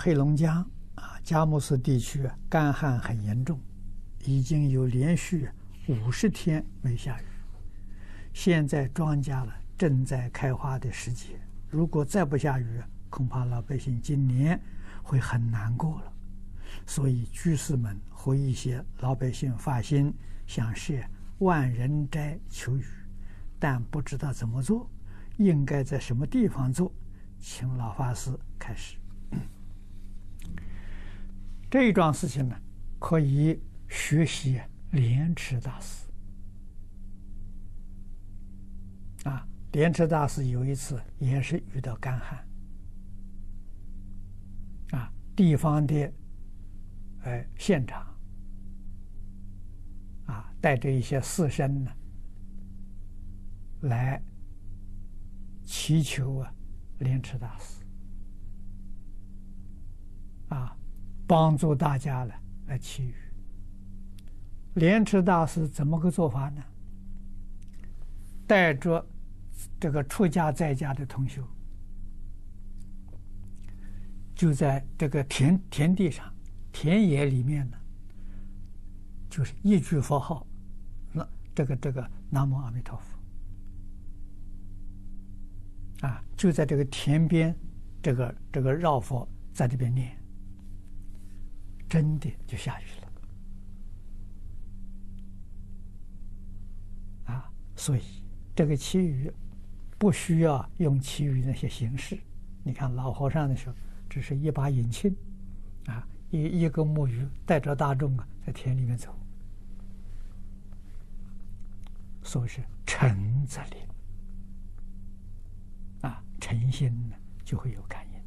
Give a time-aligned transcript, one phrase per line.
[0.00, 0.64] 黑龙江
[0.94, 3.60] 啊，佳木斯地区干旱很严重，
[4.24, 5.48] 已经有连续
[5.88, 7.24] 五十天没下雨。
[8.32, 12.80] 现在庄稼了正在开花的时节，如果再不下雨，
[13.10, 14.60] 恐怕老百姓今年
[15.02, 16.12] 会很难过了。
[16.86, 20.14] 所以居士们和一些老百姓发心
[20.46, 20.94] 想设
[21.38, 22.84] 万人斋求雨，
[23.58, 24.88] 但不知道怎么做，
[25.38, 26.92] 应该在什么地方做，
[27.40, 28.30] 请老法师
[28.60, 28.97] 开始。
[31.70, 32.56] 这一桩事情呢，
[32.98, 34.58] 可以学习
[34.92, 36.08] 莲池大师。
[39.24, 42.48] 啊，莲池大师有一次也是遇到干旱，
[44.92, 46.10] 啊，地方的，
[47.24, 48.00] 哎，县长，
[50.24, 51.92] 啊，带着一些士绅呢，
[53.82, 54.22] 来
[55.66, 56.54] 祈求啊，
[57.00, 57.84] 莲池大师，
[60.48, 60.74] 啊。
[61.28, 62.34] 帮助大家了
[62.66, 63.14] 来祈雨。
[64.74, 66.64] 莲池大师怎么个做法呢？
[68.46, 69.06] 带着
[69.78, 71.46] 这个出家在家的同修，
[74.34, 76.24] 就在这个田田地上、
[76.72, 77.76] 田野里面呢，
[79.28, 80.46] 就是一句佛号，
[81.12, 83.04] 那这个这个南无阿弥陀佛
[86.06, 87.54] 啊，就在这个田边，
[88.02, 90.17] 这个这个绕佛在这边念。
[91.88, 93.08] 真的就下雨了
[97.34, 97.50] 啊！
[97.74, 98.02] 所以
[98.54, 99.32] 这个祈雨
[99.98, 102.18] 不需要用祈雨那些形式。
[102.62, 103.74] 你看老和尚的时候，
[104.08, 105.14] 只是一把引磬
[105.86, 109.14] 啊，一一个木鱼带着大众啊，在田里面走，
[112.22, 113.80] 所以是诚则灵
[116.02, 118.18] 啊，诚心呢就会有感应。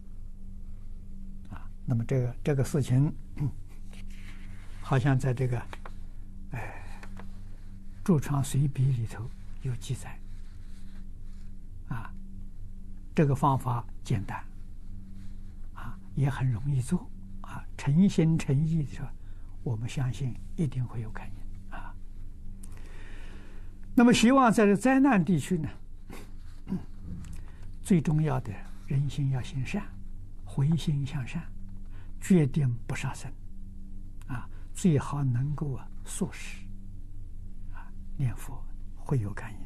[1.56, 3.14] 啊那么这个这个事情，
[4.92, 5.58] 好像在这个
[6.52, 6.84] 哎
[8.04, 9.24] 《住床随笔》里头
[9.62, 10.20] 有记载
[11.88, 12.12] 啊。
[13.16, 14.44] 这个方法简单
[15.74, 17.64] 啊，也很容易做啊。
[17.78, 19.08] 诚心诚意的时候，
[19.64, 21.96] 我们相信一定会有感应啊。
[23.96, 25.70] 那么，希望在这灾难地区呢，
[27.82, 28.52] 最重要的
[28.88, 29.86] 人心要行善，
[30.44, 31.42] 回心向善。
[32.20, 33.32] 决定不杀生，
[34.82, 36.66] 最好能够啊素食，
[37.72, 37.86] 啊
[38.18, 38.66] 念佛
[38.96, 39.61] 会有感应。